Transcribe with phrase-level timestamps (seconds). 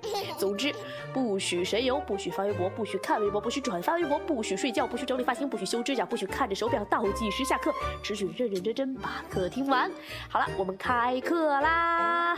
[0.38, 0.72] 总之，
[1.12, 9.90] 不许神游，不许发微博，不许看微博，不许转发微博，不许睡觉，不许整理发型，不许修指甲，不许看着手表倒计时下课，只许认认真真把课听完。
[10.28, 12.36] 好了，我们开课啦！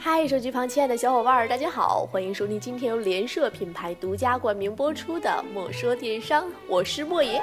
[0.00, 7.42] 嗨，手机旁亲爱的小伙伴儿，大家好，欢迎收听今天由联社品牌独家冠名播出的《莫说电商》，我是莫爷。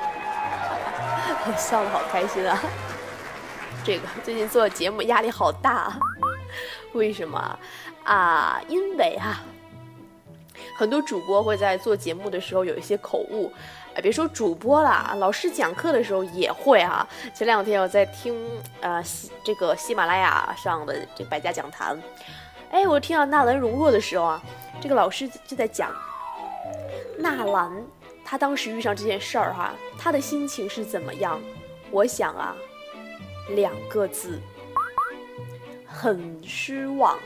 [1.28, 2.60] 我 笑得好开心啊！
[3.84, 5.98] 这个最近做节目压力好大，
[6.94, 7.60] 为什么
[8.04, 8.60] 啊？
[8.68, 9.44] 因为啊，
[10.78, 13.52] 很多主播会在做节目的时候有一些口误，
[13.96, 17.08] 哎，别说主播了，老师讲课的时候也会啊。
[17.34, 18.36] 前两天我在听
[18.82, 19.04] 呃
[19.44, 22.00] 这个喜马拉雅上的这百家讲坛，
[22.72, 24.42] 哎，我听到纳兰容若的时候啊，
[24.82, 25.92] 这个老师就在讲
[27.18, 27.72] 纳兰。
[28.26, 31.40] 他当时遇上这件事儿哈，他的心情是怎么样？
[31.92, 32.56] 我想啊，
[33.56, 34.42] 两个字，
[35.86, 37.18] 很失望。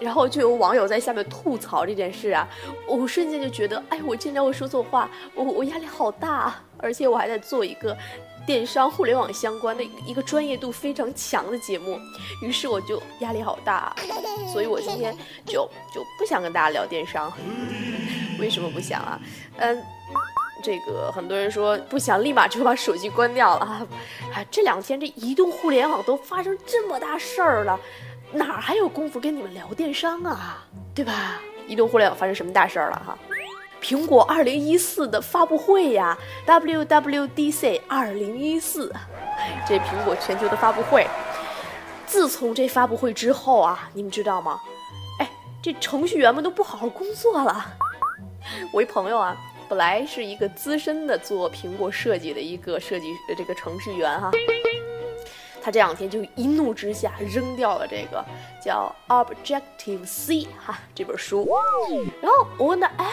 [0.00, 2.48] 然后就有网友在下面吐槽这件事啊，
[2.86, 7.96] 我瞬间就觉得，哎，我竟然会说错话，我我压力好大，而且我还在做一个
[8.48, 12.00] 电商互联网相关的一个专业度非常强的节目，
[12.40, 13.94] 于是我就压力好大，
[14.50, 17.30] 所以我今天就就不想跟大家聊电商。
[18.40, 19.20] 为什么不想啊？
[19.58, 19.84] 嗯，
[20.62, 23.86] 这个很多人说不想，立马就把手机关掉了啊！
[24.32, 27.78] 啊，这两天这移动互联网都发生这么大事儿了，
[28.32, 30.64] 哪还有功夫跟你们聊电商啊？
[30.94, 31.38] 对吧？
[31.66, 33.18] 移动互联网发生什么大事儿了哈？
[33.80, 36.16] 苹果二零一四的发布会呀
[36.46, 38.92] ，WWDC 二零一四，
[39.66, 41.06] 这苹果全球的发布会，
[42.06, 44.60] 自从这发布会之后啊，你们知道吗？
[45.20, 45.30] 哎，
[45.62, 47.74] 这程序员们都不好好工作了。
[48.72, 49.36] 我一朋友啊，
[49.68, 54.30] 本来是一个资深的做苹果设计的一个设计这个程序员哈，
[55.62, 58.24] 他这两天就一怒之下扔掉了这个
[58.60, 61.48] 叫 Objective C 哈这本书，
[62.20, 63.06] 然后我问他，哎，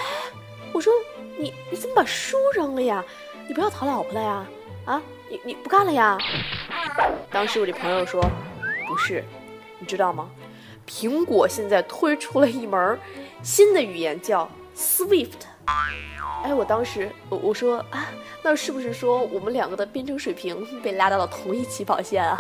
[0.75, 0.91] 我说
[1.37, 3.01] 你你怎么把书扔了呀？
[3.47, 4.45] 你不要讨老婆了呀？
[4.83, 6.17] 啊，你你不干了呀？
[7.31, 8.21] 当时我这朋友说，
[8.85, 9.23] 不是，
[9.79, 10.29] 你知道吗？
[10.85, 12.99] 苹果现在推出了一门
[13.41, 14.49] 新的语言叫。
[14.75, 15.45] Swift，
[16.43, 18.07] 哎，我当时我我说啊，
[18.43, 22.37] 那是不是说我们两个的编程水平被拉到了同一起跑线啊？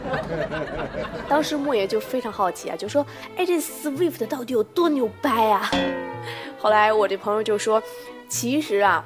[1.28, 3.06] 当时莫爷就非常好奇啊，就说，
[3.36, 5.70] 哎，这 Swift 到底有多牛掰啊？
[6.62, 7.82] 后来我这朋友就说，
[8.28, 9.04] 其实啊，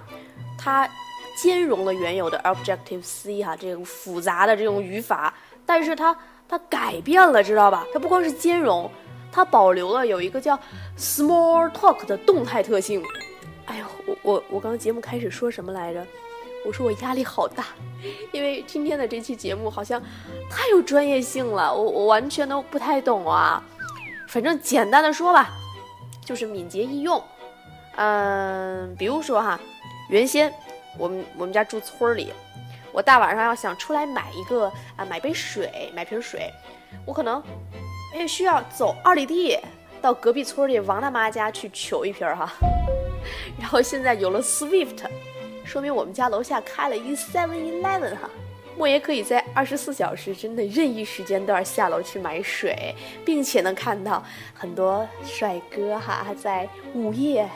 [0.59, 0.87] 它
[1.35, 5.33] 兼容了原有的 Objective C 哈这种复杂的这种语法，
[5.65, 6.15] 但是它
[6.47, 7.87] 它改变了，知道吧？
[7.95, 8.91] 它不光是兼容。
[9.33, 10.59] 它保留了有一个叫
[10.99, 13.03] Small Talk 的动态特性。
[13.65, 16.07] 哎呦，我我我刚节目开始说什么来着？
[16.67, 17.69] 我说我压力好大，
[18.33, 19.99] 因为今天的这期节目好像
[20.51, 23.63] 太有专业性了，我我完全都不太懂啊。
[24.29, 25.49] 反正简单的说吧，
[26.23, 27.23] 就是敏捷易用。
[27.97, 29.59] 嗯，比如说哈，
[30.09, 30.53] 原先
[30.97, 32.33] 我们我们家住村里，
[32.93, 36.51] 我大晚上要想出来买一个啊买杯水买瓶水，
[37.05, 37.43] 我可能。
[38.15, 39.59] 也需要走二里地
[40.01, 42.51] 到隔壁村里王大妈家去取一瓶哈，
[43.61, 45.05] 然后现在有了 Swift，
[45.67, 48.31] 说明我们家楼下开了一 Seven Eleven 哈，
[48.79, 54.25] 莫爷可以在二十四小时真的任意时间段下楼去买水，并且能看到
[54.55, 57.47] 很多帅哥哈在午夜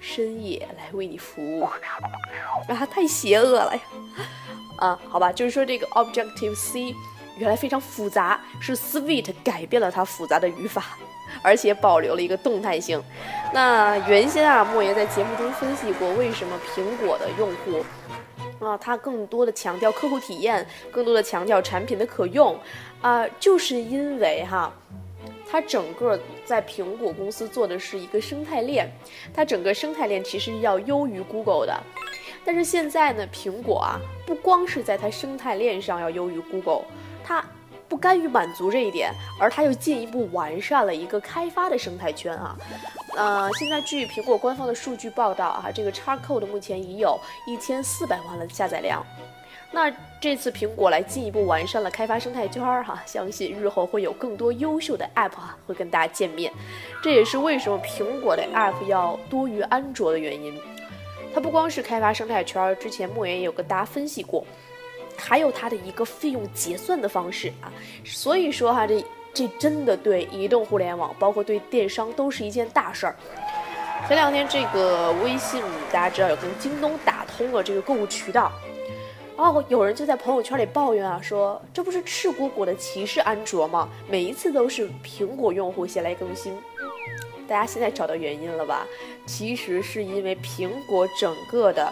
[0.00, 1.78] 深夜来为你服务，啊，
[2.90, 3.80] 太邪恶了呀！
[4.78, 6.94] 啊，好吧，就是说这个 Objective C。
[7.36, 10.98] 原来非常复杂，是 Sweet 改变了它复杂的语法，
[11.40, 13.00] 而且保留了一个动态性。
[13.54, 17.84] 那原先啊，莫爷在节目中分析过，为什么苹果的用户
[18.58, 22.58] 啊，他更多的强调客户体验，更多的强调产品的可用
[23.00, 24.72] 啊，就是因为哈，
[25.50, 28.86] 它整个在苹果公司做的是一个生态链，
[29.32, 31.82] 它整个生态链其实要优于 Google 的。
[32.44, 36.84] 但是现在呢，苹果啊，不光是在它生态链上要优于 Google。
[37.24, 37.44] 它
[37.88, 39.10] 不甘于满足这一点，
[39.40, 42.56] 而它又进一步完善了一个开发的生态圈啊。
[43.16, 49.04] 呃，现在据苹果官方的数据报道啊，这个 Xcode 目前已有一千四百万的下载量。
[49.70, 56.50] 那这次苹果来进一步完善了开发生态圈儿哈，相信日后会有更多优秀的 App 哈会跟大家见面。
[57.02, 60.58] 这也是为什么苹果的 App 要多于安卓的原因。
[61.34, 64.44] 它不光是开发生态圈儿，之前莫言也有跟大家分析过，
[65.16, 67.70] 还有它的一个费用结算的方式啊。
[68.04, 69.04] 所以说哈，这
[69.34, 73.14] 这真的对移动互联网，包括对电商都是一件大事儿。
[74.08, 75.62] 前两天这个微信
[75.92, 78.50] 大家知道有跟京东打通了这个购物渠道。
[79.38, 83.88] 哦有人就在朋友圈里抱怨啊，说这不是赤果果的歧视安卓吗？
[84.08, 86.52] 每一次都是苹果用户先来更新。
[87.46, 88.84] 大家现在找到原因了吧？
[89.26, 91.88] 其实是因为苹果整个的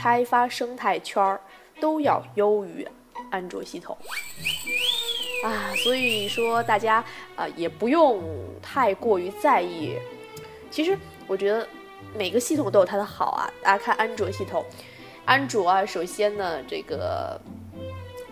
[0.00, 1.40] 开发生态圈儿
[1.80, 2.84] 都要优于
[3.30, 3.96] 安卓系统
[5.44, 7.04] 啊，所以说大家
[7.36, 8.20] 啊也不用
[8.60, 9.96] 太过于在意。
[10.72, 10.98] 其实
[11.28, 11.64] 我觉得
[12.18, 14.64] 每个系统都有它的好啊，大家看安卓系统。
[15.24, 17.40] 安卓啊，首先呢，这个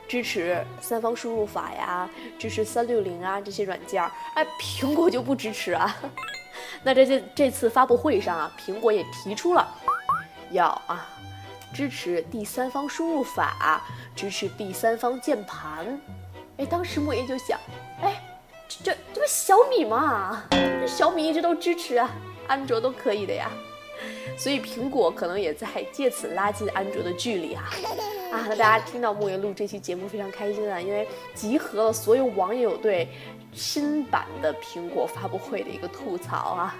[0.06, 2.09] 支持三方输入法呀，
[2.39, 5.97] 支持三六零啊这些软件儿，哎，苹果就不支持啊。
[6.85, 9.67] 那这这这次发布会上啊，苹果也提出了
[10.50, 11.09] 要啊
[11.73, 13.83] 支持第三方输入法，
[14.15, 15.99] 支持第三方键盘。
[16.59, 17.59] 哎，当时莫言就想，
[18.03, 18.23] 哎，
[18.69, 20.45] 这这不小米吗？
[20.87, 22.11] 小米一直都支持啊，
[22.49, 23.50] 安卓都可以的呀。
[24.37, 27.62] 所以苹果可能也在借此拉近安卓的距离哈
[28.32, 28.46] 啊！
[28.49, 33.08] 那大家听到莫言录这期节目非常开心啊，因为集合了所有网友对
[33.52, 36.75] 新版的苹果发布会的一个吐槽啊。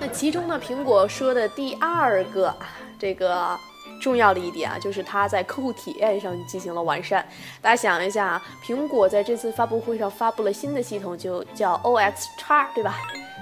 [0.00, 2.54] 那其中呢，苹果说的第二个
[2.98, 3.58] 这个
[4.00, 7.26] 重要的一点啊，就是它在客户体验上进行了完善。
[7.60, 12.96] 大家想一下啊，苹果在这次发布会上发布了新的系统，就叫 O X 叉，对吧？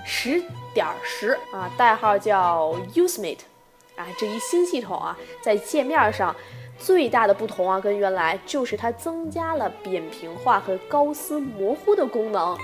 [0.04, 0.42] 十
[0.74, 3.38] 点十啊，代号叫 Usemate，
[3.96, 6.34] 啊，这一新系统啊，在界面上
[6.78, 12.56] 最大的不同啊，跟原来就是它增加了扁平化和高斯模糊的功能。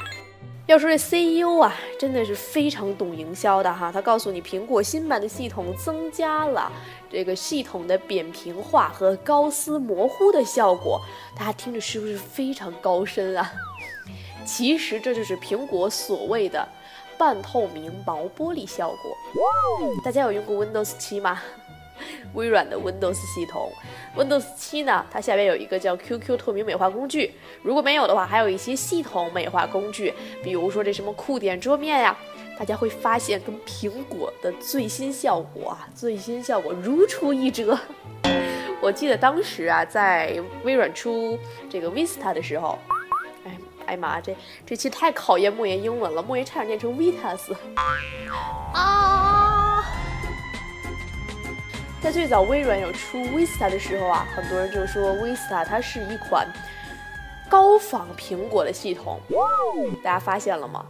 [0.67, 6.71] 要说这 CEO 啊，真的是非常懂营销的哈，他告诉你苹果新版的系统增加了
[7.11, 11.01] 这个系统的扁平化和高斯模糊的效果，
[11.39, 13.51] 大家听着是不是非常高深啊？
[14.45, 16.69] 其实这就是苹果所谓的。
[17.19, 19.17] 半透明薄玻璃效果，
[20.05, 21.43] 大家有用过 Windows 七吗？
[22.35, 23.73] 微软的 Windows 系统
[24.17, 27.35] ，Windows 七呢，它下边有一个叫 QQ 透明美化工具。
[27.61, 32.17] 如果没有的话，还有一些系统美化工具，比如说这什么酷点桌面呀，
[32.57, 37.77] 大家会发现跟苹果的最新效果啊，最新效果如出一辙。
[38.81, 41.37] 我记得当时啊，在微软出
[41.69, 42.79] 这个 Vista 的时候。
[43.89, 44.37] 哎妈，这
[44.67, 47.55] 这期太考验莫言英文了，莫言差点念成 Vitas。
[48.75, 49.83] 啊！
[52.03, 56.47] 在最早微软有出 Vista 的时候啊，很多人就说 Vista 它是一款
[57.49, 59.19] 高仿苹果的系统。
[60.05, 60.85] 大家发现了吗？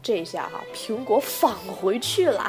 [0.00, 2.48] 这下哈，苹果仿回去了。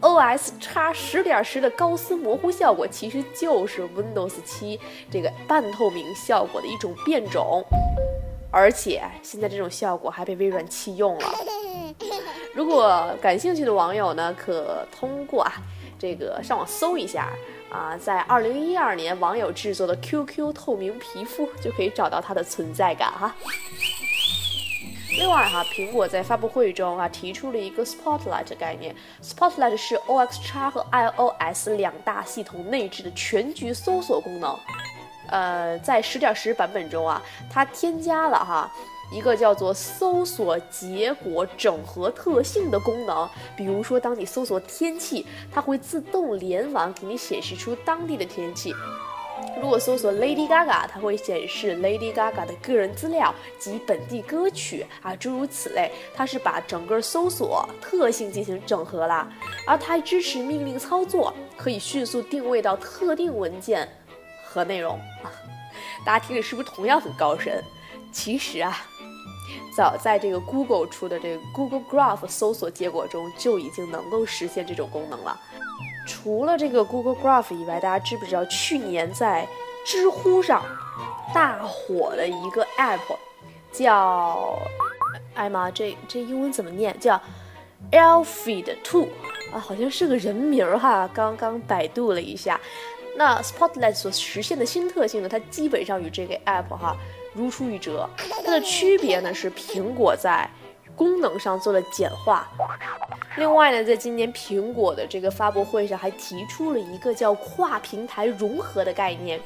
[0.00, 7.64] OS 叉十点十的高斯模糊效果，其实就是 Windows 七这个半透明效果的一种变种。
[8.52, 11.26] 而且现在这种效果还被微软弃用了。
[12.54, 15.54] 如果感兴趣的网友呢，可通过啊
[15.98, 17.30] 这个上网搜一下
[17.70, 23.34] 啊，在二零一二年网友制作的 QQ 透明皮肤就可以找到它的存在感哈。
[25.18, 34.58] 另外哈，苹果在发布会中啊提出了一个 Spotlight 概念，Spotlight 是 OXX 和 iOS 两大系统内置的全局搜索功能。
[35.32, 38.70] 呃，在十点十版本中啊，它添加了哈
[39.10, 43.26] 一个叫做搜索结果整合特性的功能。
[43.56, 48.72] 比如说，当你搜索天气，它会自动联网给你显示出当地的天气；
[49.60, 55.90] 如果搜索 Lady Gaga，它会显示 Lady Gaga 的个人资料及本地歌曲啊，诸如此类。
[56.14, 59.26] 它是把整个搜索特性进行整合了，
[59.66, 63.88] 而它还支持命令操作，可以迅速定位到特定文件。
[64.52, 65.00] 和内容，
[66.04, 67.64] 大家听着是不是同样很高深？
[68.12, 68.76] 其实啊，
[69.74, 75.40] 早在这个 Google 出的这个 Google Graph 搜索结果中就已经能够实现这种功能了。
[76.06, 79.48] 除了这个 Google Graph 以外，大家知不知道去年在
[79.86, 80.62] 知乎上
[81.32, 83.16] 大火的一个 App
[83.72, 84.58] 叫……
[85.34, 86.98] 哎妈，这这英文怎么念？
[87.00, 87.18] 叫
[87.90, 89.08] Alfred Two
[89.54, 91.08] 啊，好像是个人名哈。
[91.14, 92.60] 刚刚百度了一下。
[93.14, 95.28] 那 Spotlight 所实现的新特性呢？
[95.28, 96.96] 它基本上与这个 App 哈
[97.34, 98.08] 如出一辙。
[98.16, 100.48] 它的区别呢是苹果在
[100.96, 102.48] 功能上做了简化。
[103.36, 109.40] 另外呢，在今年苹果的这个发布会上，还提出了一个叫跨平台融合的概念。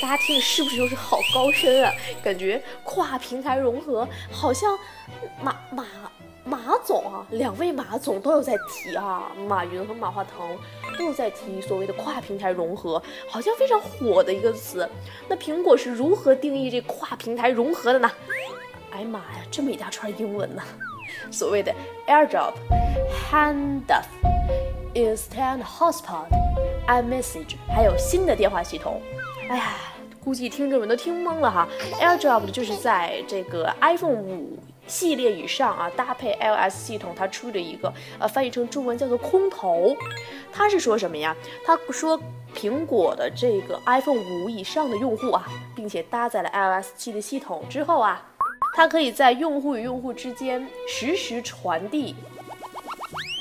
[0.00, 1.92] 大家听的是不是就是好高深啊？
[2.22, 4.78] 感觉跨平台融合好像
[5.42, 5.84] 马马
[6.46, 10.56] 马总啊，两位马总都有在提啊，马云和马化腾
[10.96, 14.88] 都有在提所谓的跨平台融合，好像非常火的一个词。
[15.28, 18.08] 那苹果是如何定义这跨平台融合的呢？
[18.92, 20.62] 哎妈呀，这么一大串英文呢！
[21.32, 21.74] 所谓的
[22.06, 22.54] AirDrop、
[23.28, 24.06] Handoff、
[24.94, 26.28] Instant Hotspot、
[26.86, 29.02] iMessage，还有新的电话系统。
[29.50, 29.72] 哎呀，
[30.22, 31.68] 估计听众们都听懵了哈。
[32.00, 39.96] AirDrop 就是在这个 iPhone 五系列以上啊，搭配 iOS 系统，它出的一个呃，翻译成中文叫做空投。
[40.52, 41.34] 它是说什么呀？
[41.64, 42.20] 它说
[42.54, 48.24] 苹果的这个 iPhone 五以上的用户啊，并且搭载了 iOS 七的系统之后啊。
[48.74, 52.14] 它可以在用户与用户之间实时传递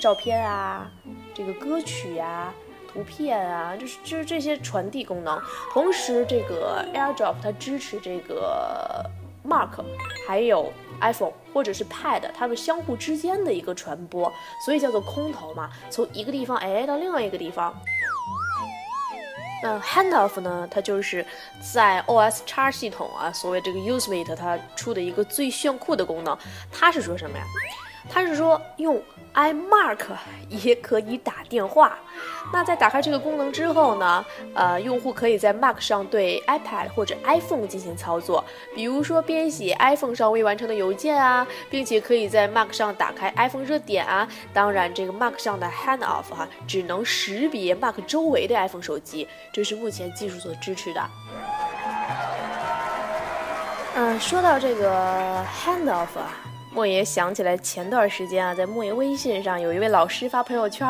[0.02, 0.90] 照片啊，
[1.34, 2.54] 这个歌曲呀、
[2.88, 5.38] 图片啊，就是就是这些传递功能。
[5.74, 9.04] 同时，这个 AirDrop 它支持这个
[9.48, 9.84] Mark，
[10.28, 10.72] 还有
[11.02, 14.32] iPhone 或者是 Pad，它们相互之间的一个传播，
[14.66, 17.74] 所以叫做空投嘛，从一个地方哎到另外一个地方。
[19.64, 20.68] 那 Handoff 呢？
[20.70, 21.26] 它就是
[21.74, 26.38] 在 OS X 系统啊，所谓这个 Usemate 它出的一个最炫酷的功能。
[26.72, 27.44] 它是说什么呀？
[28.10, 29.02] 它是说用
[29.34, 30.06] iMark
[30.48, 31.98] 也可以打电话。
[32.54, 38.44] 那在打开这个功能之后呢，呃，用户可以在 Mac 上对 iPad 或者 iPhone 进行操作，
[38.74, 44.28] 比如说编写 iPhone 上未完成的邮件啊，并且可以在 Mac 上打开 iPhone 热点啊。
[44.54, 51.10] 当然，这个 Mac 上的 Handoff 哈，只能识别 Mac 周围的 iPhone 手机，这是目前技术所支持的。
[53.96, 56.40] 嗯，说到这个 Handoff 啊。
[56.76, 60.86] 莫爷想起来，前段时间啊，在莫爷微信上有一位老师发朋友圈，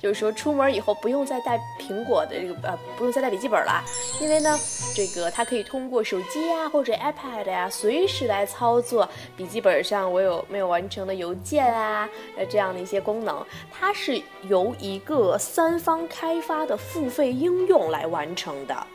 [0.00, 3.82] 就是说出门以后不用再带苹果的这个呃，不用再带笔记本了，
[4.20, 4.56] 因为呢，
[4.94, 18.86] 这个它可以通过手机呀或者 iPad 呀，随时来操作笔记本上我有没有完成的邮件啊，呃这样的一些功能，它是由一个三方开发的付费应用来完成的。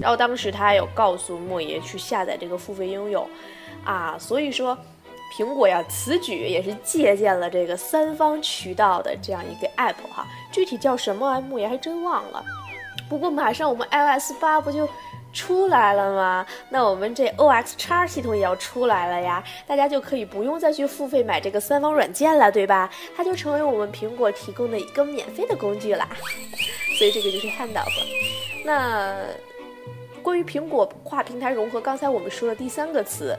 [0.00, 3.24] 然后当时他还有告诉莫爷去下载这个付费应用，
[3.84, 4.76] 啊，所以说。
[5.34, 12.44] 苹果呀，此举也是借鉴了这个三方渠道的这样一个 app 哈，具体叫什么木爷还真忘了。
[13.08, 14.86] 不过马上我们 iOS 八不就
[15.32, 16.46] 出来了吗？
[16.68, 22.90] 那我们这 OX X 系统也要出来了呀，大家就可以不用再去付费买这个三方软件了，对吧？
[23.16, 26.06] 它就成为我们苹果提供的一个免费的工具啦。
[26.98, 27.88] 所以这个就是 Handoff。
[28.66, 29.16] 那
[30.22, 33.34] 关于苹果跨平台融合，刚才我们说了第三个词。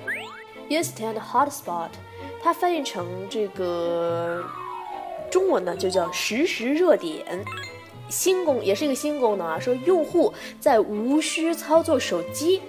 [0.70, 1.90] Instant Hotspot，
[2.42, 4.44] 它翻译成这个
[5.30, 7.24] 中文呢，就叫实时热点。
[8.10, 12.62] 新功也是一个新功能啊，说用户在无需操作手机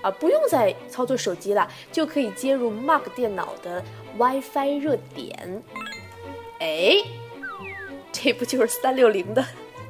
[0.00, 3.84] 啊，不用再操作手机了，就可以接入 Mac 电脑的
[4.16, 5.62] WiFi 热点。
[6.60, 6.96] 哎，
[8.12, 9.44] 这不就是三六零的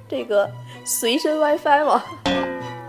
[0.08, 0.50] 这个
[0.84, 2.02] 随身 WiFi 吗？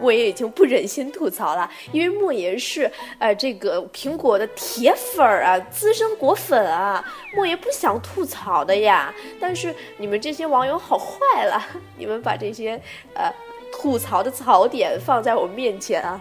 [0.02, 7.04] 我也已经不忍心吐槽了，因为莫言是呃这个苹果的铁粉儿啊，资深果粉啊，
[7.36, 9.14] 莫言不想吐槽的呀。
[9.40, 11.66] 但是你们这些网友好坏了，
[11.98, 12.80] 你们把这些
[13.14, 13.32] 呃
[13.72, 16.20] 吐槽的槽点放在我面前啊。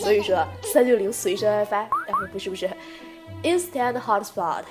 [0.00, 1.88] 所以说，三六零随身 WiFi，哎
[2.32, 2.70] 不是不是
[3.42, 4.62] ，Instant Hotspot，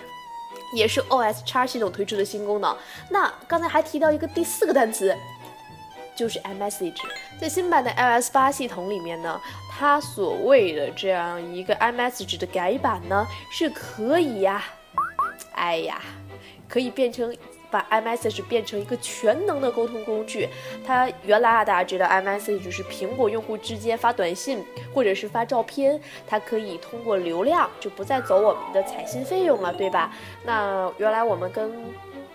[0.74, 2.76] 也是 OS X 系统推出的新功能。
[3.12, 5.16] 那刚才还提到一个第四个单词。
[6.16, 6.98] 就是 iMessage，
[7.40, 9.40] 在新版的 iOS 八系统里面呢，
[9.70, 14.64] 它所谓的这样一个 iMessage 的改版呢，是可以呀，
[15.54, 16.02] 哎呀，
[16.68, 17.36] 可以变成
[17.70, 20.50] 把 iMessage 变成一个全能的沟通工具。
[20.86, 30.12] 它原来啊，大家知道 iMessage 是苹果用户之间发短信或者是发照片，它可以通过流量就不再走我们的彩信费用了，对吧？
[30.44, 31.72] 那原来我们跟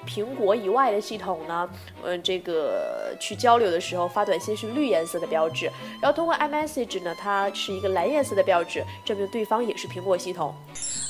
[0.06, 1.68] 苹果以外的系统呢，
[2.02, 5.66] 嗯，这个去交流的时候发短信是绿颜色的标志，
[6.00, 10.54] 然后通过 iMessage 呢，它是一个蓝颜色的标志，证明对方也是苹果系统。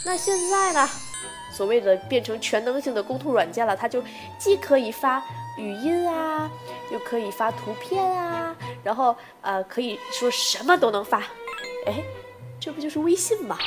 [0.04, 0.88] 那现在呢，
[1.52, 4.02] 所谓的变成全能性的沟通软件了，它就
[4.38, 5.22] 既可以发
[5.56, 6.50] 语音啊，
[6.90, 11.18] 又可以发图片啊，然后呃，可以说什么都能发。
[11.86, 12.02] 哎，
[12.60, 13.58] 这不就是微信吗？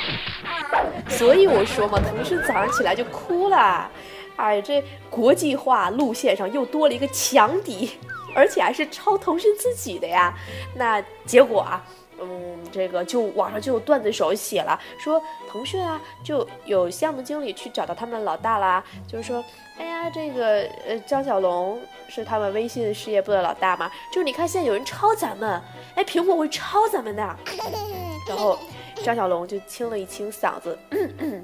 [1.08, 3.90] 所以我说嘛，腾讯早上起来就哭了。
[4.36, 7.90] 哎，这国际化路线上又多了一个强敌，
[8.34, 10.32] 而且还是抄腾讯自己的呀。
[10.74, 11.84] 那结果啊，
[12.20, 19.44] 嗯，这个就网上就有段子手写了，说腾讯啊就有项目经理去找到他们的老大啦，就是说，
[19.78, 25.60] 哎呀，这个呃张小龙是他们微信事业部的老大嘛，就是你看现在有人抄咱们，
[25.94, 27.36] 哎，苹果会抄咱们的。
[28.28, 28.58] 然后
[29.04, 30.76] 张小龙就清了一清嗓子，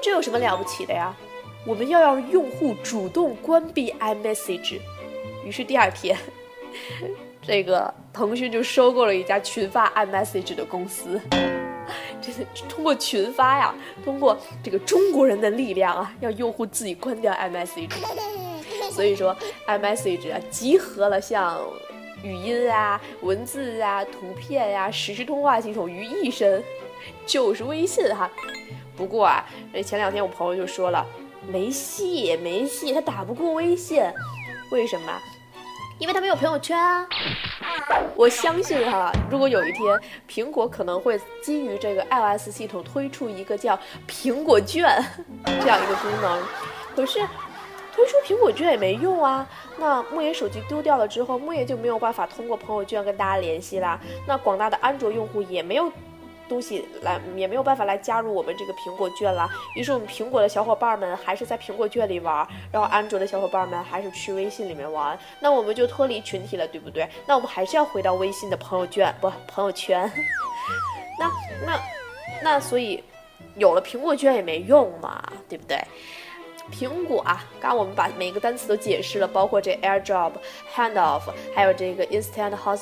[0.00, 1.14] 这有什么了不起的呀？
[1.66, 4.80] 我们要让用户主动关闭 iMessage。
[5.44, 6.16] 于是第二天。
[7.42, 11.20] 这个腾讯就收购了一家群发 iMessage 的公司，
[12.20, 13.74] 这是通过群发呀，
[14.04, 17.90] 通过这个中国人的力量啊，让用户自己关掉 iMessage。
[18.92, 19.34] 所以说
[19.66, 21.58] ，iMessage 啊，集合了像
[22.22, 26.62] 语音啊、文字啊、图片呀、实时通话系统于一身，
[27.24, 28.30] 就是微信哈。
[28.96, 31.04] 不过啊，这前两天我朋友就说了，
[31.46, 34.02] 没戏，没戏，他打不过微信，
[34.70, 35.12] 为什么？
[35.98, 37.06] 因为他没有朋友圈啊！
[38.16, 43.78] 我相信哈，如果有一天苹果可能会基于这个 iOS 系统推出一个叫
[44.08, 44.88] 苹果券
[45.44, 46.42] 这样一个功能，
[46.96, 47.18] 可是
[47.92, 49.46] 推出苹果券也没用啊。
[49.78, 54.00] 那木野手机丢掉了之后，木野就没有办法通过朋友圈跟大家联系啦。
[54.26, 55.92] 那广大的安卓用户也没有。
[56.50, 67.08] 东西来也没有办法来加入我们这个苹果券啦，于是我们苹果的小伙伴们还是在苹果券里玩，然后安卓的小伙伴们还是去微信里面玩，那我们就脱离群体了，对不对？
[67.24, 70.10] 那我们还是要回到微信的朋友圈不朋友圈，
[71.20, 71.30] 那
[71.64, 71.80] 那
[72.42, 73.02] 那所以
[73.54, 75.78] 有了苹果券也没用嘛，对不对？
[76.70, 80.32] 苹果啊，刚刚我们把每一个单词都解释了，包括这 AirDrop、
[80.74, 81.22] Handoff，
[81.54, 82.80] 还有这个 Instant Hot，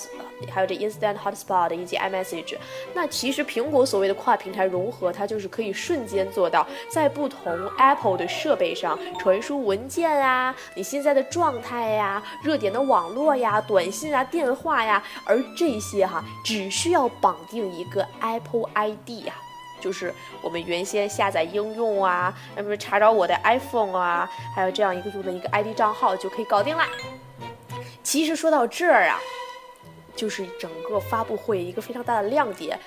[0.51, 2.57] 还有这 Instant Hotspot 以及 iMessage。
[2.95, 19.35] 那其实苹果所谓的跨平台融合，它就是可以瞬间做到在不同 Apple 的设备上传输文件啊，你现在的状态呀、热点的网络呀、短信啊、电话呀，而这些哈，只需要绑定一个 Apple ID 呀。
[19.81, 26.87] 就是我们原先下载应用啊，那么查找我的 iPhone 啊，还有这样一个用的一个 ID 账号就可以搞定啦。
[28.03, 29.21] 其实说到这儿啊，
[30.17, 32.79] 就是整个发布会一个非常大的亮点。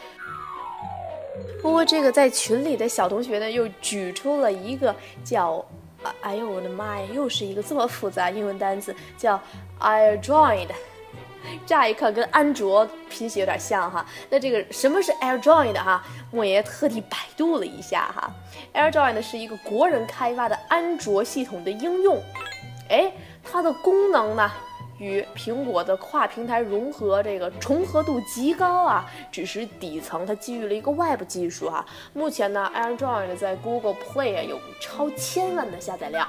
[1.62, 5.64] 不过这个在群里的小同学呢，又举出了一个叫，
[6.22, 9.40] 哎呦我的妈呀，又是一个这么复杂英文单词，叫
[9.80, 10.68] AirDroid。
[11.66, 16.04] 乍一看跟安卓拼写有点像哈，那这个什么是 AirDroid 哈？
[16.32, 18.32] 莫爷特地百度了一下哈
[18.74, 22.22] ，AirDroid 是一个国人开发的安卓系统的应用，
[22.90, 23.12] 哎，
[23.44, 24.52] 它的功能呢
[24.98, 31.86] 与苹果的跨平台融合这个重合度极高啊，只是底层它基于了一个 Web 技术哈。
[32.14, 36.28] 目前呢，AirDroid 在 Google Play 有超千万的下载量，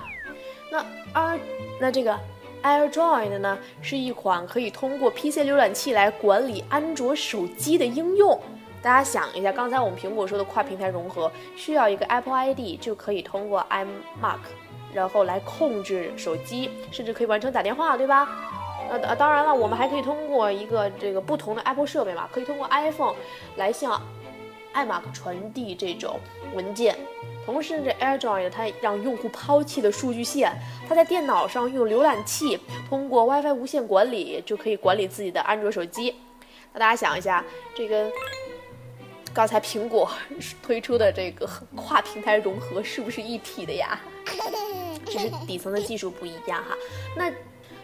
[0.70, 0.78] 那
[1.12, 1.38] 啊，
[1.80, 2.18] 那这个。
[2.62, 8.38] AirDroid 呢是一款可以通过 PC 浏览器来管理安卓手机的应用。
[8.80, 14.38] 大家想一下，刚才我们苹果说的跨平台融合，需要一个 Apple ID 就可以通过 iMac，
[14.92, 18.28] 然后来控制手机，甚至可以完成打电话，对吧？
[18.90, 23.14] 呃，当然了，我们还可以通过一个这个不同的 Apple 设备嘛，可以通过 iPhone
[23.56, 24.02] 来向
[24.74, 26.18] iMac 传递这种
[26.54, 26.96] 文件。
[27.44, 30.52] 同时，这 AirDroid 它让用户抛弃的数据线，
[30.88, 32.58] 它在电脑上用浏览器
[32.88, 36.14] 通过 WiFi 无线管理就可以管理自己的安卓手机。
[36.72, 38.10] 那大家想一下，这跟
[39.34, 40.10] 刚才苹果
[40.62, 44.00] 推出的这个跨平台融合是不是一体的呀？
[45.06, 46.76] 只是底层的技术不一样哈。
[47.16, 47.32] 那。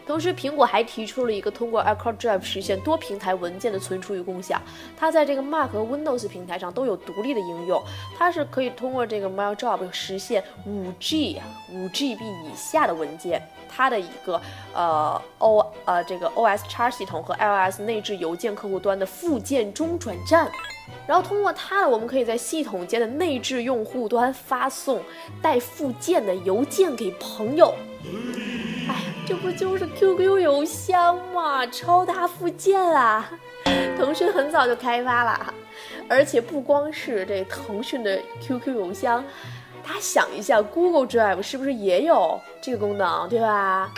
[0.09, 4.61] 同时，苹果还提出了一个通过 iCloud Drive 实现多平台文件的存储与共享。
[4.97, 7.81] 它在这个 Mac 和 Windows 平台上都有独立的应用。
[8.17, 11.39] 它是可以通过这个 MailDrop 实现 5G
[11.71, 13.41] 五 GB 以下的文件。
[13.69, 14.41] 它的一个
[14.75, 20.51] 呃 O 呃这个 OS X 系统和 iOS 内置邮件客户端的附件中转站。
[21.09, 25.03] 然后通过它呢，我们可以在系统间的内置用户端发送
[25.41, 27.75] 带附件的邮件给朋友。
[28.89, 31.67] 哎呀，这不就是 QQ 邮箱吗？
[31.67, 33.31] 超大附件啊！
[33.97, 35.55] 腾讯很早就开发了，
[36.09, 39.25] 而且不光是这腾讯的 QQ 邮箱，
[39.83, 43.91] 大家想一下，Google Drive 是不是也有这个功能，对吧？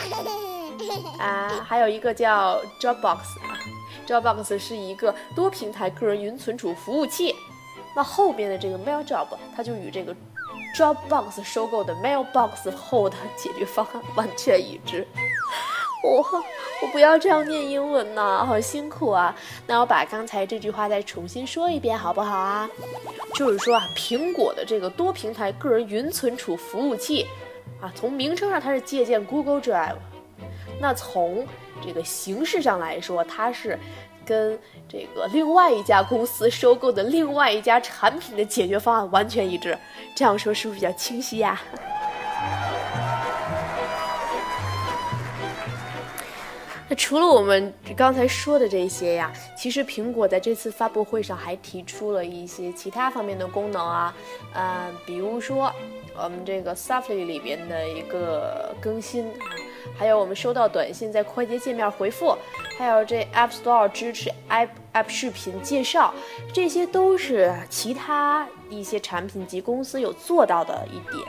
[1.19, 3.59] 啊，还有一个叫 Dropbox 啊
[4.11, 7.35] ，Dropbox 是一个多平台个人云存储服务器。
[7.95, 10.15] 那后边的这个 MailDrop，它就与这个。
[10.75, 15.05] Dropbox 收购的 Mailbox 后的解决方案完全一致。
[16.01, 16.25] 我
[16.81, 19.35] 我不要这样念英文呐，好辛苦啊！
[19.67, 22.69] 那我把刚才这句话再重新说一遍好不好啊？
[23.35, 27.27] 就是说啊，苹果的这个多平台个人云存储服务器
[27.81, 29.97] 啊，从名称上它是借鉴 Google Drive，
[30.79, 31.45] 那从
[31.85, 33.77] 这个形式上来说，它是
[34.25, 39.77] 跟这个另外一家公司收购的另外一家产品的解决方案完全一致。
[40.15, 41.61] 这样说是不是比较清晰呀？
[46.87, 54.13] 那除了我们刚才说的这些呀，其实苹果在这次发布会上还提出了一些其他方面的功能啊，
[54.53, 55.71] 呃，比如说
[56.17, 59.31] 我们这个 Safari 里边的一个更新，
[59.97, 62.37] 还有我们收到短信在快捷界面回复，
[62.77, 66.13] 还有这 App Store 支持 App App 视频介绍，
[66.53, 71.23] 这些都是其他一些产品及公司有做到的一点。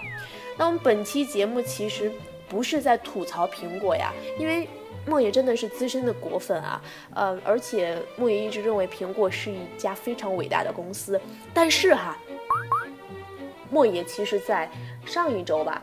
[0.57, 2.13] 那我们本期节目其实
[2.49, 4.69] 不是在吐槽苹果呀，因为。
[5.05, 6.81] 莫言真的是资深的果粉啊，
[7.13, 11.21] 呃，而且莫言一直认为苹果是一家非常伟大的公司。
[11.53, 12.17] 但是哈，
[13.69, 14.71] 莫言其实在
[15.05, 15.83] 上一周吧。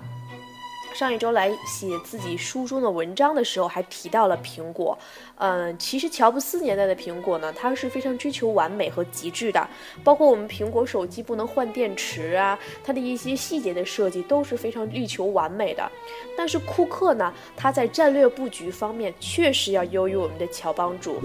[1.00, 4.98] 上一周来写自己书中的文章的时候，还提到了苹果。
[5.38, 9.66] 嗯，其实乔布斯年代的苹果呢，它是非常追求完美和极致的，
[10.04, 15.90] 包括我们苹果手机不能换电池啊，它的一些细节的设计都是非常力求完美的。
[16.38, 21.16] 但是库克呢，他在战略布局方面确实要优于我们的乔帮主。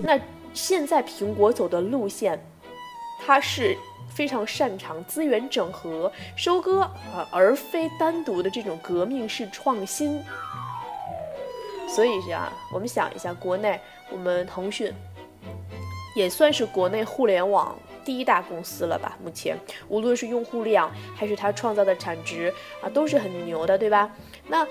[0.00, 0.16] 那
[0.54, 2.40] 现在苹果走的路线，
[3.26, 3.76] 它是。
[4.08, 10.22] 非常擅长资源整合、收割啊，而非单独的这种革命式创新。
[11.88, 14.92] 所以这样，我们想一下，国内我们腾讯
[16.14, 19.16] 也算是国内互联网第一大公司了吧？
[19.22, 19.56] 目前
[19.88, 24.10] 无论是用户量还是它创造的产值啊，都是很牛的，对吧？
[24.46, 24.66] 那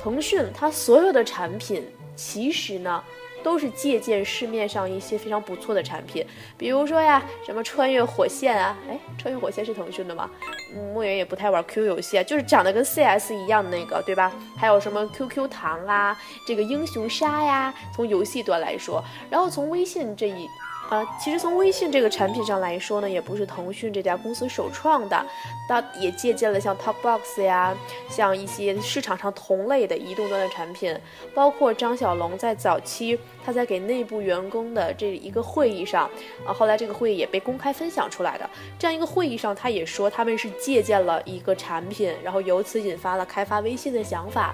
[0.00, 3.02] 腾讯它所有的产品，其实呢？
[3.42, 6.24] 都是借鉴市面上一些非常不错的产品，
[6.56, 10.30] 比如说呀，什么穿越火线啊，哎，穿越火线是腾讯的吗？
[10.74, 14.32] 嗯，莫言也不太玩 Q 游戏啊，就是长得跟 CS 一样的那个，对吧？
[14.56, 20.48] 还有什么 QQ 糖啊，这个英雄杀呀，从游戏端来说，然后从微信这一。
[20.90, 25.24] 啊，其实从微信这个产品上来说呢，也不是腾讯这家公司首创的，
[25.68, 27.72] 它也借鉴了像 TalkBox 呀，
[28.08, 30.98] 像一些市场上同类的移动端的产品，
[31.32, 36.10] 包括张小龙在早期他在给内部员工的这一个会议上，
[36.44, 44.52] 啊，后来这个会议也被公开分享出来的，这样一个会议上，他也说他们是借鉴了一个产品，然后由此引发了开发微信的想法，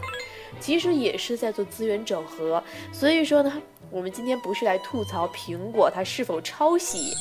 [0.60, 3.50] 其实也是在做资源整合，所以说呢。
[3.90, 7.14] 我们今天不是来吐槽苹果它是否抄袭，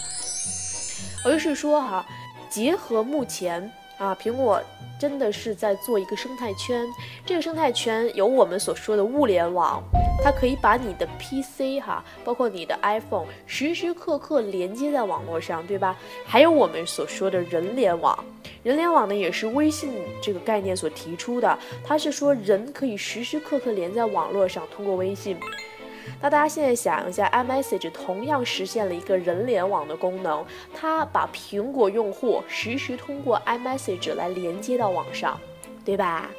[1.24, 2.06] 而是说哈，
[2.50, 4.62] 结合目前啊，苹果
[5.00, 6.86] 真的是在做一个生态圈。
[7.26, 9.82] 这个生态圈有我们所说的物联网，
[10.24, 15.96] 它可以把你的 PC 哈，包括你的 iPhone，时时刻刻连接在网络上，对吧？
[16.26, 18.18] 还有我们所说的人联网，
[18.64, 25.38] 人联网呢也是微信这个概念所提出的，它是说人可以时时刻刻连在网络上，通过微信。
[26.22, 35.40] 那大家现在想一下，iMessage 同样实现了一个人联网的功能，它把苹果用户实时通过 iMessage 来连接到网上，
[35.84, 36.30] 对吧？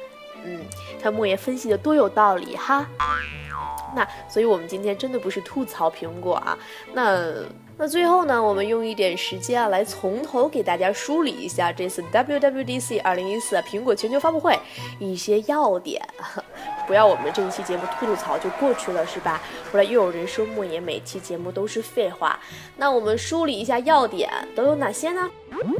[0.43, 0.61] 嗯，
[1.01, 2.87] 看莫言分析的多有道理哈。
[3.95, 6.57] 那所以我们今天真的不是吐槽苹果啊，
[6.93, 7.33] 那。
[7.79, 14.59] 那最后呢，我们用一点时间啊，来从头给大家梳理一下这次 WWDC 二零一四苹果全球发布会
[14.97, 16.01] 一些要点，
[16.87, 19.41] 不要我们这一期节目吐吐槽就过去了，是吧？
[19.71, 22.39] 后来又有人说莫言每期节目都是废话。
[22.77, 25.29] 那我们梳理一下要点都有哪些呢？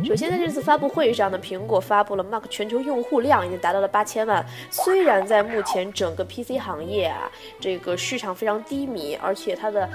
[0.05, 4.45] 首先在这次发布会上呢，苹果发布了 Mac 全球用户量已经达到了八千万。
[4.69, 9.89] 虽然在目前整个 PC 行业啊，这个市场非常低迷，而且它的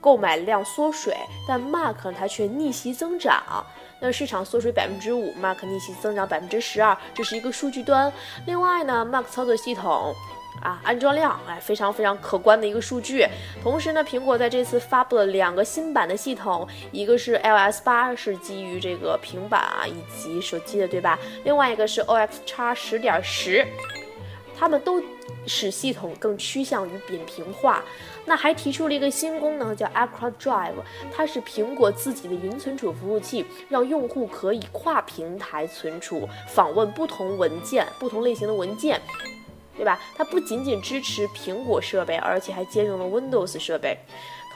[0.00, 1.16] 购买量缩水，
[1.48, 3.64] 但 Mac 它却逆袭增长。
[4.00, 8.12] 那市场缩水百分之五，Mac 逆袭增长百分之十二，这是一个数据端。
[8.46, 10.14] 另外呢，Mac 操作系统
[10.62, 13.26] 啊，安装量哎，非常非常可观的一个数据。
[13.62, 21.18] 同时呢，苹果在这次发布了两个新版的系统，一个是 iOS 八，是基于这个平板啊以及手机的，对吧？
[21.44, 23.66] 另外一个是 OX 叉十点十，
[24.58, 25.02] 它们都
[25.46, 27.84] 使系统更趋向于扁平化。
[28.24, 30.74] 那还提出了一个新功能，叫 ACROD DRIVE
[31.12, 39.00] 它是苹果自己的云存储服务器，让用户可以跨平台存储、访问不同文件、不同类型的文件，
[39.76, 40.00] 对吧？
[40.16, 43.96] 它不仅仅支持苹果设备，而且还兼容了 Windows 设备。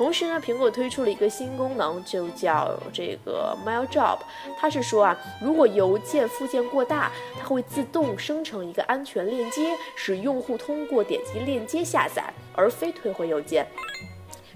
[0.00, 4.20] 同时呢，苹果推出了一个新功能，就叫这个 Mail Job。
[4.58, 13.66] 它是说啊，如果邮件附件过大，它会自动生成一个安全链接，使用户通过点击链接下载，而非退回邮件。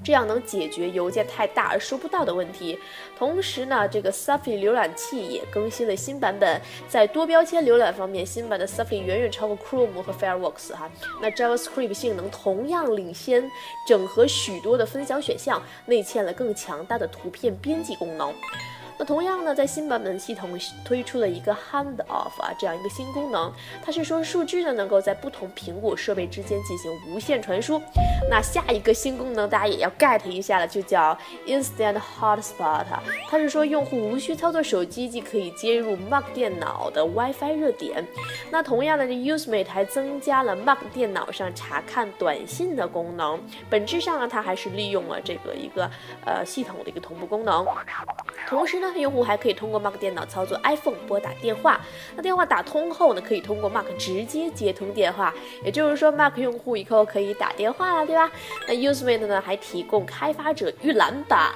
[0.05, 2.79] 这样能解决邮件太大而收不到的问题。
[3.19, 10.91] 同时呢，这个 Safari 浏览器也更新了新版本，在多标签浏览方面，新版的 Safari 远远超过 Chrome 和 Fireworks 哈。
[11.23, 13.51] 那 JavaScript 性能同样领先，
[13.89, 18.35] 整合许多的分享选项，内嵌了更强大的图片编辑功能。
[18.97, 23.53] 那同样呢，在新版本系统推出了一个 Handoff 啊这样一个新功能，
[23.85, 27.83] 它是说数据呢能够在不同苹果设备之间进行无线传输。
[28.31, 32.85] 那下一个新功能大家也要 get 一下了，就叫 Instant Hotspot，
[33.29, 38.07] 它是说用户无需操作手机即可以接入 Mac 电脑的 WiFi 热点。
[38.51, 43.43] 那同样的，这 Usemate 还增加了 Mac 电脑上查看短信的功能。
[43.69, 45.91] 本质上呢，它还是利用了这个一个
[46.25, 47.67] 呃系统的一个同步功能，
[48.47, 48.84] 同时呢。
[48.97, 51.81] 用户还可以通过 Mac 电脑操作 iPhone 拨打电话，
[52.17, 58.31] 那电话打通后呢，可以通过 Mac 直接接通电话，也就是说 Mac 用户以后可以打电话了，对吧？
[58.69, 61.53] 那 Usemate 呢还提供开发者预览版，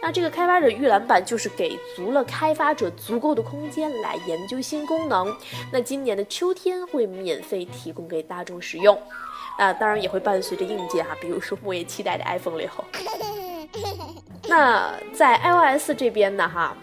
[0.00, 5.36] 那这个开发者预览版就是给足了开发者足够的空间来研究新功能。
[5.72, 8.98] 那今年的秋天会免费提供给大众使用，
[9.58, 12.68] 啊，当然也会伴随着硬件啊，比如说我也期待的 iPhone 六。
[14.48, 16.76] 那在 iOS 这边呢，哈，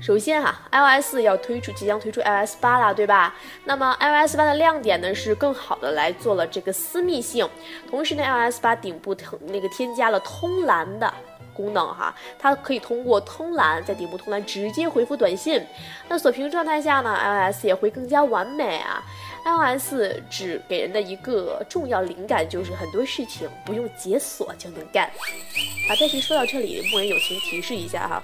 [0.00, 3.34] 首先哈，iOS 要推出，即将推出 iOS 八啦，对吧？
[3.64, 7.48] 那么 iOS 八的亮点呢，是更好的来做了这个私密性，
[7.88, 11.12] 同时呢，iOS 八顶部那个添加了通栏的
[11.54, 15.64] 功能，哈，它可以通过通栏在顶部通栏直接回复短信。
[16.08, 19.02] 那锁屏状态下呢，iOS 也会更加完美啊。
[19.46, 19.94] iOS
[20.28, 25.94] 只给人的一个重要灵感就是很多事情不用解锁就能干啊！
[26.00, 28.22] 但是说到这里，木人友情提示一下哈。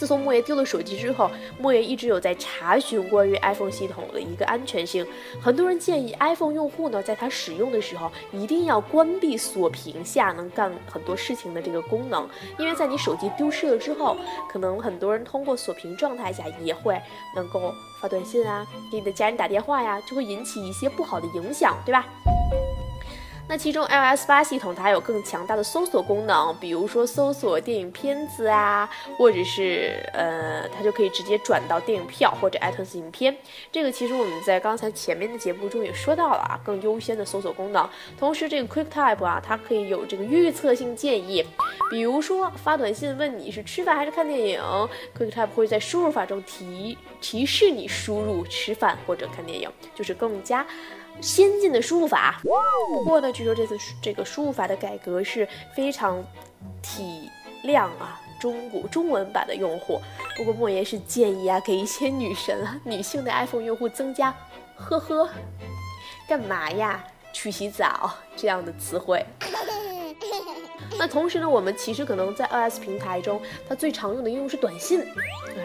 [0.00, 5.06] 自从莫言丢了手机之后，莫言一直有在查询关于 iPhone 系统的一个安全性。
[5.42, 12.26] 很多人建议 iPhone 用户呢，在他使用的时候一定要关闭锁屏下能干很多事情的这个功能，
[12.58, 14.16] 因为在你手机丢失了之后，
[14.50, 16.98] 可能很多人通过锁屏状态下也会
[17.36, 22.06] 能够发短信啊，给你的家人打电话呀，就会引起一些不好的影响，对吧？
[23.50, 33.36] 那其中 iOS 八系统它还有更强大的搜索功能，比如说搜索电影片子啊，或者是呃，它就可以直接转到电影票或者 iTunes 影片。
[33.72, 37.90] 这个其实我们在刚才前面的节目中也说到了啊，更优先的搜索功能。
[38.16, 41.44] 同时，这个 QuickType 啊，它可以有这个预测性建议，
[41.90, 44.62] 比如说发短信问你是吃饭还是看电影
[45.18, 50.64] ，QuickType 会在输入法中提提示你输入吃饭或者看电影，就是更加。
[51.20, 52.40] 先进的输入法，
[52.94, 56.22] 不过呢，据说这次这个输入法的改革是非常
[56.82, 57.30] 体
[57.64, 60.00] 谅啊中国中文版的用户。
[60.36, 64.34] 不过莫言是建议啊，给一些女神啊 女性的 iPhone 用户增加
[64.74, 65.28] “呵呵”
[66.28, 67.04] 干嘛呀？
[67.32, 69.24] 去洗澡这样的词汇。
[70.98, 75.14] 那同时呢，我们其实可能在 iOS 平台中，它最常用的应用是短信，啊，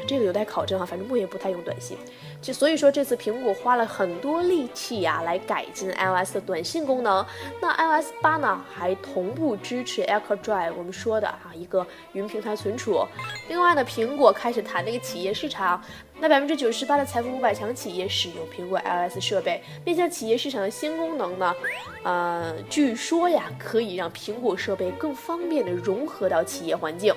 [0.07, 0.85] 这个有待考证啊。
[0.85, 1.97] 反正莫言不太用短信，
[2.45, 7.25] 就所以说这次苹果花了很多力气呀，来改进 iOS 的短信功能。
[7.59, 13.03] 那 iOS 八呢，还同步支持 AirDrive，我们说的啊一个云平台存储。
[13.49, 15.81] 另外呢，苹果开始谈那个企业市场。
[16.17, 21.53] 那百分之九十八的财富五百强企业使用苹果 iOS 设备，面向企业市场的新功能呢？
[22.03, 27.13] 呃，据说呀，可以让苹果设备更方便的融合到企业环境。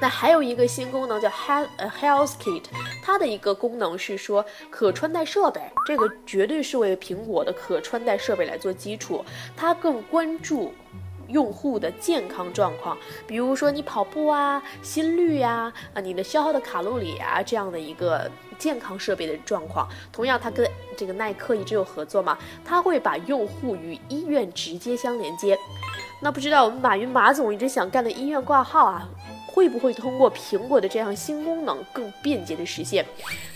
[0.00, 1.68] 那还有一个新功能叫 Health
[2.00, 2.64] Health Kit，
[3.02, 9.24] 它的一个功能是说可穿戴设备，这个绝对是为苹果的可穿戴设备来做基础，
[9.56, 10.72] 它更关注。
[11.28, 19.88] 用户的健康状况，比如说你跑步啊、心率呀、啊你的消耗的卡路里啊这样的一个健康设备的状况。
[20.12, 25.58] 同样，它跟这个耐克一直有合作嘛，它会把用户与医院直接相连接。
[26.20, 29.08] 那不知道我们马云马总一直想干的医院挂号啊，
[29.54, 33.04] 会不会通过苹果的这样新功能更便捷的实现？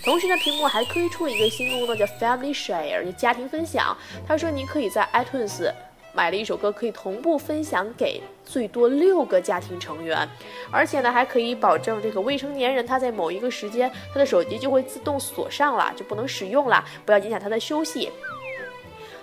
[0.05, 3.97] 同时呢，苹果还推出了一个新功能叫 Family Share，就家庭分享。
[4.25, 5.69] 他说你可以在 iTunes。
[6.11, 10.27] 买了一首歌，可以同步分享给最多六个家庭成员，
[10.71, 18.09] 而且呢，还可以保证这个未成年人他在某一个时间，他的手机就会自动锁上了，就不能使用了，不要影响他的休息。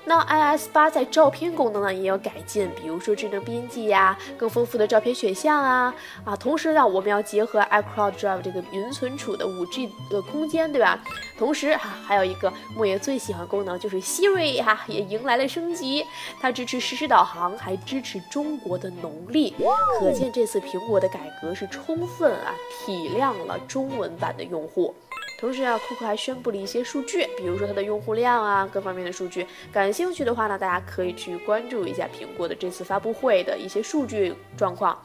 [0.09, 5.93] 那 iOS 八在照片功能呢也有改进，比如说智能编辑呀，更丰富的照片选项啊
[6.25, 10.99] 啊，同时呢，我们要结合 iCloud Drive 这个云存储的 5G 的空间，对吧？
[11.37, 16.05] 同时哈，还有一个莫言最喜欢功能就是 Siri 哈也迎来了升级，
[16.41, 19.55] 它支持实时导航，还支持中国的农历，
[19.99, 22.55] 可见这次苹果的改革是充分啊
[22.87, 24.95] 体谅了中文版的用户。
[25.39, 29.47] 同时啊，库克还宣布了一些数据，比如说它的用户量啊，各方面的数据。
[29.71, 34.99] 感兴趣的话呢，大家可以去关注一下苹果的这次发布会的一些数据状况。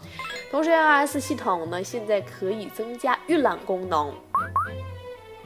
[0.50, 4.14] 同时，iOS 系统呢现在可以增加预览功能，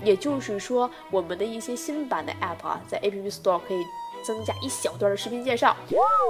[0.04, 3.84] 也就是说，我们的一些新版的 App 啊，在 App Store 可以。
[4.26, 5.76] 增加一小段的视频介绍。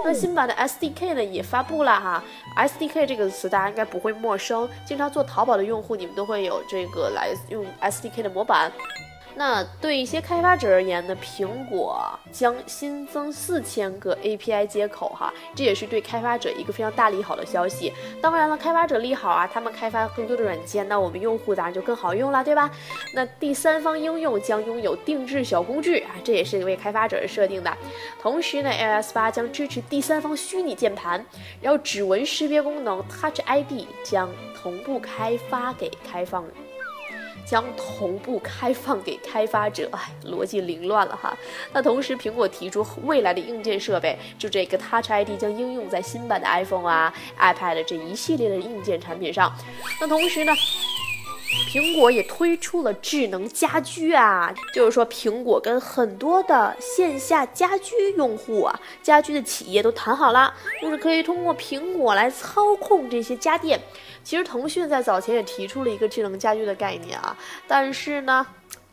[0.03, 2.23] 那新版的 SDK 呢也发布了哈
[2.57, 8.71] ，SDK 这个词大家应该不会陌生，经常做淘宝的用户，你们都会有这个来用 SDK 的模板。
[9.37, 17.91] 那对一些开发者而言呢，苹果将新增四千个 API 接口哈，这也是对开发者一个非常大利好的消息。
[18.21, 22.71] 当然了，开发者利好啊，他们开发更多的软件，那我们用户当然就更好用了，对吧？
[23.13, 27.77] 那第三方应用将拥有定制小工具啊，这也是为开发者设定的。
[28.21, 31.23] 同时呢，iOS 八将支持第三方虚拟键盘，
[31.61, 36.45] 然后指纹识别功能 Touch ID 将同步开发给开放。
[37.45, 41.37] 将同步开放给开发者，哎，逻辑凌乱了哈。
[41.71, 49.55] 那同时，苹果提出未来的硬件设备，就这个 Touch ID 将应用在新版的 iPhone 啊、iPad 这一系列的硬件产品上。
[50.01, 50.51] 那同时呢？
[51.69, 63.79] 苹果也推出了智能家居啊，就是说苹果跟很多的线下家居用户啊、家居的企业都谈好了，就是可以通过苹果来操控这些家电。
[64.23, 68.45] 其实腾讯在早前也提出了一个智能家居的概念啊，但是呢，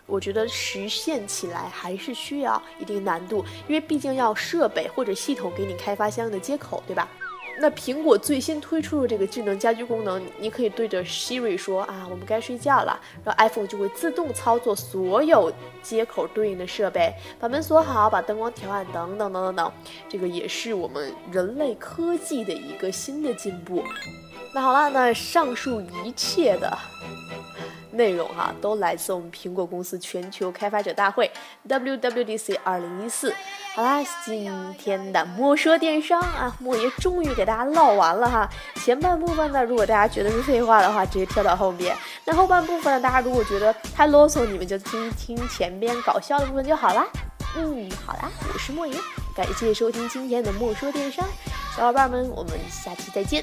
[0.06, 7.08] 我觉得实现起来还是需要一定难度，因为毕竟要设备或者系统给你开发相应的接口，对吧？
[7.60, 19.72] 那苹果最新推出的这个智能家居功能，你可以对着 Siri 说啊，我们该睡觉了，然后 iPhone 就会自动操作所有接口对应的设备，把门锁好，把灯光调暗，等等等等等。
[20.08, 23.84] 这个也是我们人类科技的一个新的进步。
[24.54, 26.76] 那好了，那上述一切的。
[27.92, 31.30] 内容哈都来自我们苹果公司全球开发者大会
[31.68, 33.34] WWDC 二零一四。
[33.74, 38.48] 好啦，今天的莫说电商啊，莫爷终于给大家唠完了哈。
[38.76, 41.96] 前半部分呢，如果大家觉得是废话的话，直接跳到后面。
[42.24, 47.06] 那后半部分呢，大家如果觉得太啰嗦，你们就听听前边搞笑的部分就好啦。
[47.56, 48.94] 嗯，好啦，我是莫爷，
[49.34, 51.26] 感谢收听今天的莫说电商，
[51.76, 53.42] 小伙伴们，我们下期再见。